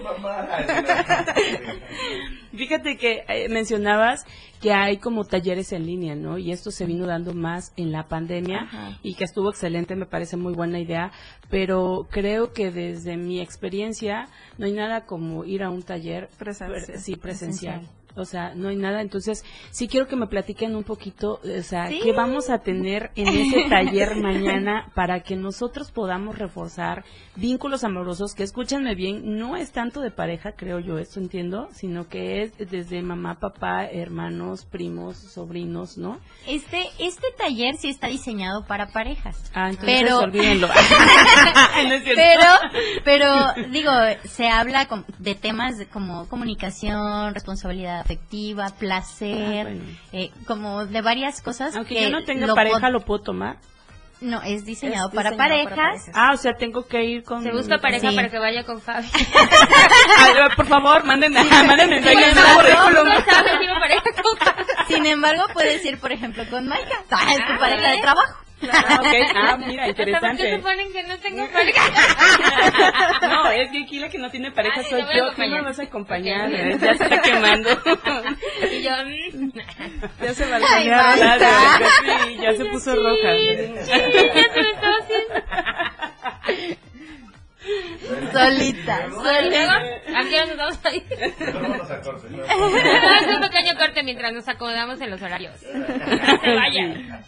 [0.03, 0.49] Mamá.
[2.53, 4.25] Fíjate que eh, mencionabas
[4.61, 6.37] que hay como talleres en línea, ¿no?
[6.37, 8.69] Y esto se vino dando más en la pandemia
[9.03, 11.13] y que estuvo excelente, me parece muy buena idea,
[11.49, 16.85] pero creo que desde mi experiencia no hay nada como ir a un taller Presencial.
[16.87, 17.75] pre- sí, presencial.
[17.81, 18.00] Presencial.
[18.21, 19.01] O sea, no hay nada.
[19.01, 23.29] Entonces, sí quiero que me platiquen un poquito, o sea, qué vamos a tener en
[23.29, 27.05] ese taller mañana para que nosotros podamos reforzar
[27.37, 32.09] vínculos amorosos, que escúchenme bien, no es tanto de pareja, creo yo, esto entiendo, sino
[32.09, 36.19] que es desde mamá, papá, hermanos, primos, sobrinos, ¿no?
[36.47, 40.69] este este taller sí está diseñado para parejas Ah, entonces Pero- olvídenlo.
[41.81, 42.45] No pero
[43.05, 43.91] pero digo
[44.25, 49.83] se habla de temas como comunicación responsabilidad afectiva placer Ah, bueno.
[50.13, 53.57] eh, como de varias cosas Aunque que yo no tenga lo pareja, lo puedo tomar.
[54.21, 56.11] no es diseñado, Es para, diseñado parejas, para parejas.
[56.15, 57.43] Ah, o sea, tengo que ir con...
[57.43, 58.17] Se busca pareja Sí.
[58.17, 59.09] para que vaya con Fabi.
[60.19, 62.91] Ay, por favor, mándenme, mándenme, Sin mándenme embargo.
[62.91, 64.65] No pareja con Fabi.
[64.89, 68.01] sin embargo puedes ir por ejemplo con Maika Ah, es tu Ah, pareja de ¿eh?
[68.03, 68.35] trabajo
[68.73, 69.07] Ah, ok.
[69.35, 70.57] Ah, mira, ¿Por qué interesante.
[70.57, 71.83] suponen que no tengo pareja?
[73.23, 75.31] No, es que aquí la que no tiene pareja Ah, sí, soy yo.
[75.33, 76.49] ¿Tú me vas a acompañar?
[76.49, 76.55] Ok.
[76.55, 76.79] eh?
[76.81, 77.71] Ya se está quemando.
[78.71, 79.51] Y yo, mm,
[80.23, 80.45] ya se.
[80.47, 81.45] Claro,
[82.25, 83.33] sí, ya se puso roja.
[83.87, 85.35] ya se me estaba haciendo.
[88.33, 89.77] solita solita
[90.17, 91.03] aquí nos vamos a ir.
[91.09, 92.29] Corte.
[92.49, 95.55] Vamos a hacer un pequeño corte mientras nos acomodamos en los horarios.
[95.63, 97.23] No se vayan.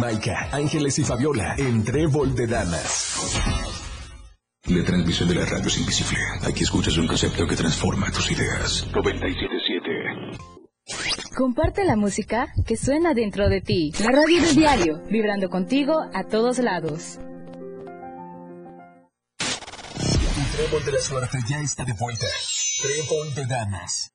[0.00, 3.38] Maika, Ángeles y Fabiola en Trébol de Damas.
[4.64, 6.18] La transmisión de la radio es invisible.
[6.42, 8.86] Aquí escuchas un concepto que transforma tus ideas.
[8.94, 11.34] 977.
[11.36, 13.92] Comparte la música que suena dentro de ti.
[14.00, 17.18] La radio del diario, vibrando contigo a todos lados.
[19.36, 22.26] Tu Trébol de la Suerte ya está de vuelta.
[22.82, 24.14] Trébol de Damas.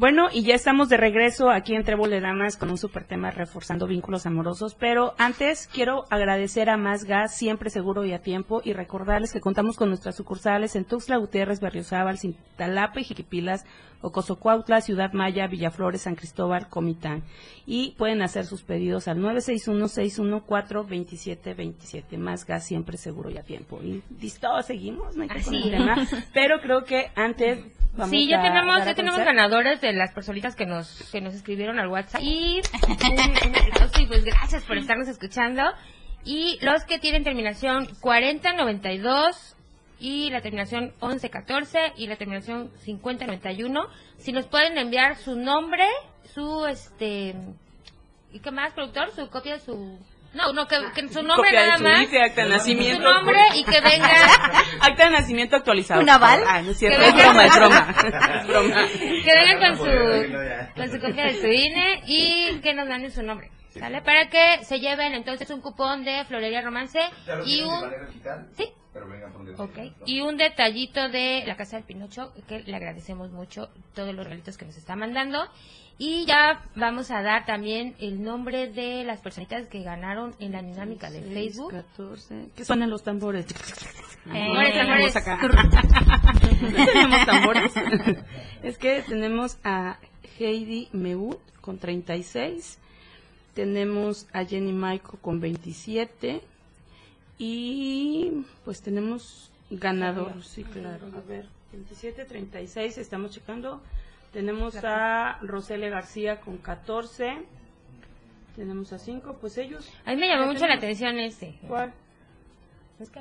[0.00, 3.30] Bueno, y ya estamos de regreso aquí en Trébol de Damas con un super tema
[3.30, 8.62] reforzando vínculos amorosos, pero antes quiero agradecer a Más Gas, siempre seguro y a tiempo,
[8.64, 13.66] y recordarles que contamos con nuestras sucursales en Tuxtla Gutiérrez, Berriozábal, Cintalapa y Jiquipilas,
[14.00, 17.22] Ocosocuautla, Ciudad Maya, Villaflores, San Cristóbal, Comitán.
[17.66, 22.16] Y pueden hacer sus pedidos al 961-614-2727.
[22.16, 23.78] Más Gas, siempre seguro y a tiempo.
[23.82, 27.58] Y listo, seguimos, no hay que Así tema, pero creo que antes
[27.92, 29.34] vamos sí, ya tenemos, ya tenemos conocer.
[29.34, 32.20] ganadores de las personitas que nos, que nos escribieron al WhatsApp.
[32.22, 35.62] Y un, un aplauso y pues gracias por estarnos escuchando.
[36.24, 39.56] Y los que tienen terminación 4092
[39.98, 43.86] y la terminación 1114 y la terminación 5091,
[44.18, 45.84] si nos pueden enviar su nombre,
[46.34, 47.34] su este
[48.32, 49.10] ¿y qué más, productor?
[49.12, 49.98] Su copia de su
[50.32, 52.00] no, no, que, que su nombre Copia de nada su más.
[52.24, 53.12] Acta de Su nacimiento.
[53.12, 54.08] nombre y que venga
[54.80, 56.00] Acta de nacimiento actualizado.
[56.02, 56.42] ¿Un aval?
[56.46, 57.94] Ah, no es cierto, Que es venga- broma, es broma.
[58.40, 58.86] Es broma.
[59.24, 63.22] que vengan con su, con su copia de su INE y que nos manden su
[63.22, 63.50] nombre.
[63.70, 64.02] ¿Sale?
[64.02, 66.98] Para que se lleven entonces un cupón de Florería Romance
[67.46, 67.90] y un,
[68.56, 68.64] Sí.
[68.92, 73.30] Pero vengan por ok, y un detallito de la Casa del Pinocho que le agradecemos
[73.30, 75.46] mucho todos los regalitos que nos está mandando.
[76.02, 80.62] Y ya vamos a dar también el nombre de las personitas que ganaron en la
[80.62, 81.72] dinámica de Facebook.
[81.72, 82.48] 14.
[82.56, 83.46] ¿Qué suenan los tambores?
[84.24, 85.12] Tambores, tambores.
[85.12, 85.38] Tenemos acá.
[86.70, 87.72] tenemos tambores.
[88.62, 89.98] es que tenemos a
[90.38, 92.78] Heidi Meut con 36.
[93.54, 96.40] Tenemos a Jenny Maiko con 27.
[97.42, 101.06] Y pues tenemos ganador, sí, claro.
[101.16, 103.80] A ver, 27, 36, estamos checando.
[104.30, 107.38] Tenemos a Rosele García con 14.
[108.56, 109.90] Tenemos a 5, pues ellos.
[110.04, 111.58] A mí me llamó mucho la atención este.
[111.66, 111.94] ¿Cuál?
[113.00, 113.20] Es que.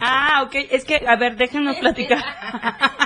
[0.00, 2.24] Ah, ok, es que, a ver, déjenos platicar.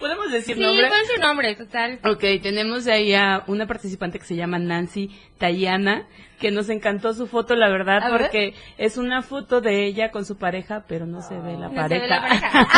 [0.00, 0.88] ¿Podemos decir Sí, nombre?
[0.88, 2.00] fue su nombre, total.
[2.04, 6.06] Ok, tenemos ahí a una participante que se llama Nancy Tayana,
[6.40, 8.22] que nos encantó su foto, la verdad, A ver.
[8.22, 11.68] porque es una foto de ella con su pareja, pero no se ve la No
[11.68, 12.06] se ve pareja.
[12.06, 12.68] la pareja.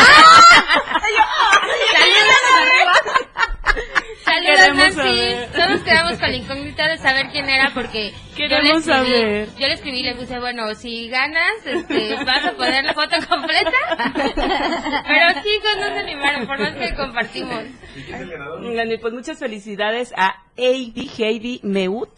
[4.25, 4.95] Saludos, Queremos Nancy.
[4.97, 5.49] saber.
[5.53, 9.49] Todos quedamos con la incógnita de saber quién era porque Queremos yo le escribí, saber.
[9.59, 13.17] yo le escribí y le puse, bueno, si ganas, este, vas a poner la foto
[13.29, 13.71] completa.
[15.07, 17.65] Pero chicos, no se animaron, por más que compartimos.
[17.97, 18.75] ¿Y quién es el ganador?
[18.77, 22.11] Dani, Pues muchas felicidades a Heidi, Heidi Meut,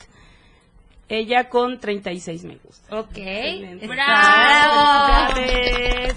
[1.08, 2.96] ella con 36 me gusta.
[2.96, 3.86] Ok, Excelente.
[3.86, 5.34] bravo.
[5.34, 6.14] Felicidades.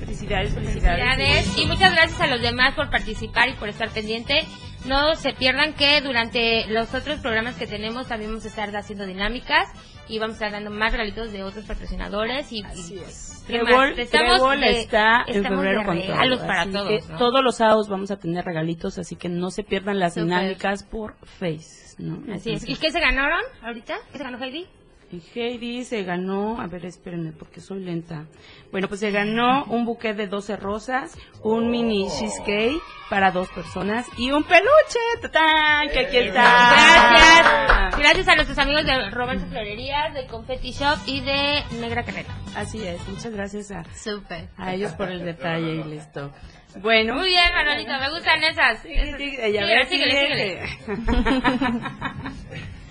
[0.00, 1.04] Felicidades, felicidades.
[1.16, 4.44] Felicidades y muchas gracias a los demás por participar y por estar pendiente.
[4.86, 9.06] No se pierdan que durante los otros programas que tenemos también vamos a estar haciendo
[9.06, 9.68] dinámicas
[10.08, 13.44] y vamos a estar dando más regalitos de otros patrocinadores y, Así y- es.
[13.46, 13.66] ¿qué más?
[13.66, 16.46] Trébol, Estamos Trébol de- está en febrero con todo.
[16.46, 17.18] para todos, que ¿no?
[17.18, 21.14] todos los sábados vamos a tener regalitos, así que no se pierdan las dinámicas por
[21.24, 21.94] Face.
[21.98, 22.20] ¿no?
[22.34, 22.68] Así es.
[22.68, 23.94] ¿Y qué se ganaron ahorita?
[24.10, 24.66] ¿Qué se ganó Heidi?
[25.12, 28.26] Y Heidi se ganó, a ver, espérenme porque soy lenta.
[28.70, 34.06] Bueno, pues se ganó un buquet de 12 rosas, un mini cheesecake para dos personas
[34.16, 35.90] y un peluche, ¡tatán!
[35.90, 36.42] que aquí está.
[37.10, 37.98] Gracias.
[37.98, 42.34] Gracias a nuestros amigos de Roberto Florerías, de Confetti Shop y de Negra Canela.
[42.56, 44.48] Así es, muchas gracias a, Súper.
[44.56, 46.32] a ellos por el detalle y listo.
[46.80, 48.78] Bueno, Muy bien, Manolito, me gustan esas.
[48.80, 49.82] Sí, sí, ella, a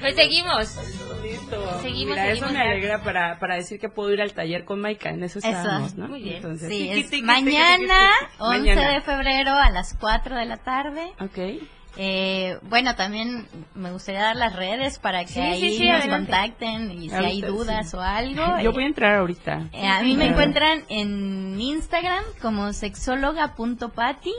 [0.00, 0.76] Pues seguimos.
[1.22, 1.80] Listo.
[1.82, 2.70] Seguimos, Mira, eso seguimos, me ya.
[2.70, 5.48] alegra para, para decir que puedo ir al taller con Maika, en eso Eso.
[5.48, 6.08] estábamos, ¿no?
[6.08, 6.36] Muy bien.
[6.36, 8.42] Entonces, Sí, tiqui, es tiqui, mañana, tiqui, tiqui.
[8.42, 8.94] 11 Mañana.
[8.94, 11.12] de febrero a las 4 de la tarde.
[11.20, 11.62] Ok.
[11.96, 16.00] Eh, bueno, también me gustaría dar las redes para que Sí, ahí sí, sí, nos
[16.02, 16.30] adelante.
[16.32, 17.96] contacten y si hay Ahorita, dudas sí.
[17.96, 18.42] o algo.
[18.62, 19.68] Yo eh, voy a entrar ahorita.
[19.72, 20.30] eh, a mí me Claro.
[20.30, 24.32] encuentran en Instagram como sexóloga.pati.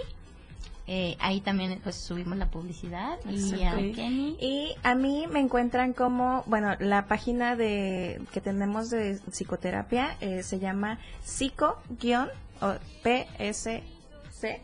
[0.88, 3.18] Eh, ahí también pues subimos la publicidad.
[3.30, 3.72] Y a.
[3.72, 4.36] Kenny.
[4.40, 10.42] Y a mí me encuentran como, bueno, la página de que tenemos de psicoterapia eh,
[10.44, 12.24] se llama psico-psc.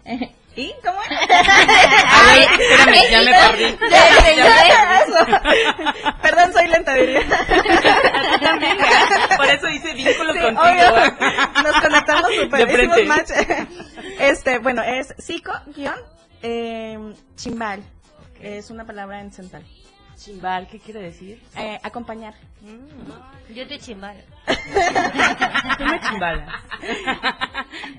[0.58, 1.12] ¿Y cómo es?
[1.12, 1.17] A
[2.34, 3.77] ver, espérame, ya me perdí.
[6.23, 7.21] Perdón, soy lenta, diría.
[8.41, 8.75] También.
[9.38, 10.63] Por eso hice vínculos Sí, contigo.
[10.63, 10.91] obvio.
[11.63, 12.67] Nos conectamos súper.
[12.71, 13.30] Hicimos match.
[14.19, 15.95] Este, bueno, es psico guion
[16.41, 16.97] eh,
[17.36, 17.84] chimbal.
[18.41, 19.63] Es una palabra en central.
[20.15, 21.41] Chimbal, ¿qué quiere decir?
[21.56, 22.34] Eh, acompañar.
[22.62, 24.17] Mm, Yo te chimbal.
[24.47, 26.49] Tú me chimbalas.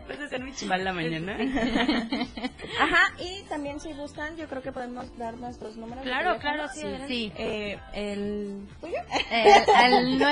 [0.04, 1.36] ¿Puedes hacer mi chimbal la mañana?
[2.80, 6.02] Ajá, y también si gustan, yo creo que podemos dar nuestros números.
[6.02, 6.82] Claro, claro, sí.
[7.06, 7.32] Sí.
[7.36, 8.98] Eh, el tuyo.
[9.30, 10.18] Eh, al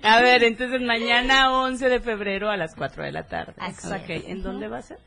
[0.03, 3.53] A ver, entonces mañana 11 de febrero a las 4 de la tarde.
[3.57, 4.25] Así Ok, es.
[4.25, 4.99] ¿en dónde va a ser?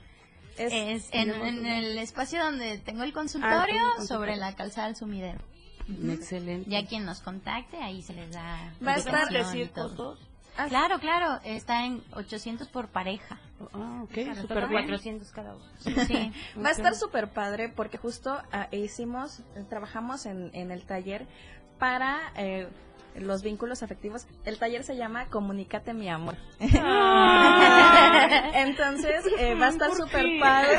[0.58, 4.06] Es en, en el espacio donde tengo el consultorio Ah, el consultorio.
[4.06, 5.38] sobre la calzada del sumidero.
[6.10, 6.70] Excelente.
[6.70, 8.72] Ya quien nos contacte, ahí se les da.
[8.86, 10.16] Va a estar decir todo.
[10.56, 13.38] Ah, Claro, claro, está en 800 por pareja.
[13.72, 14.82] Ah, ok, súper bien.
[14.84, 15.64] 400 cada uno.
[15.78, 16.32] Sí.
[16.62, 21.26] Va a estar súper padre porque justo ah, hicimos, trabajamos en, en el taller
[21.78, 22.68] para eh,
[23.16, 24.26] los vínculos afectivos.
[24.44, 26.36] El taller se llama Comunícate mi amor.
[28.54, 30.78] Entonces eh, va a estar ¿Por súper padre.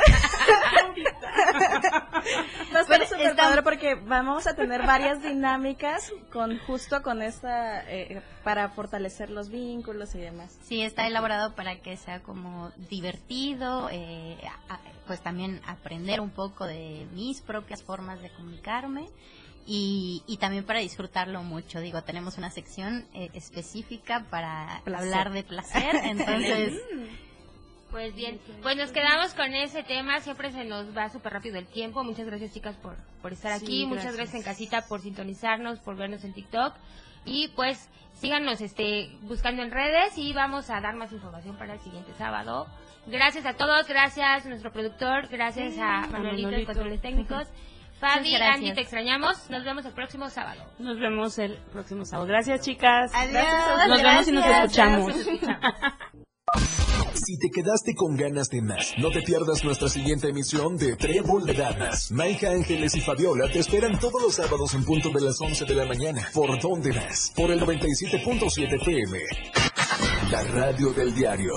[2.74, 7.22] va a estar Bueno, súper padre porque vamos a tener varias dinámicas con justo con
[7.22, 10.58] esta eh, para fortalecer los vínculos y demás.
[10.62, 14.36] Sí, está elaborado para que sea como divertido, eh,
[15.06, 19.08] pues también aprender un poco de mis propias formas de comunicarme
[19.66, 21.80] y, y también para disfrutarlo mucho.
[21.80, 25.04] Digo, tenemos una sección eh, específica para Placer.
[25.06, 26.74] hablar de placer, entonces
[27.90, 31.66] Pues bien, pues nos quedamos con ese tema, siempre se nos va súper rápido el
[31.66, 32.02] tiempo.
[32.02, 34.34] Muchas gracias chicas por, por estar Sí, aquí, muchas gracias.
[34.34, 36.74] en casita por sintonizarnos, por vernos en TikTok
[37.24, 41.80] y pues síganos este buscando en redes y vamos a dar más información para el
[41.80, 42.66] siguiente sábado.
[43.06, 46.66] Gracias a todos, gracias a nuestro productor, gracias a Manuelito de Manolito.
[46.72, 47.46] Controles Técnicos.
[48.00, 48.34] Fabi.
[48.34, 49.50] Andy, te extrañamos.
[49.50, 50.62] Nos vemos el próximo sábado.
[50.78, 52.28] Nos vemos el próximo sábado.
[52.28, 53.12] Gracias, chicas.
[53.14, 55.14] Adiós, Nos vemos y nos escuchamos.
[57.14, 61.46] Si te quedaste con ganas de más, no te pierdas nuestra siguiente emisión de Trébol
[61.46, 62.10] de Damas.
[62.10, 65.74] Maika Ángeles y Fabiola te esperan todos los sábados en punto de las 11 de
[65.74, 66.28] la mañana.
[66.34, 67.32] ¿Por dónde vas?
[67.34, 69.18] Por el 97.7 PM.
[70.30, 71.54] La radio del diario.